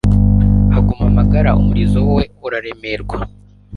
haguma 0.73 1.05
amagara 1.11 1.57
umurizo 1.59 1.97
wo 2.09 2.17
uramerwa 2.45 3.17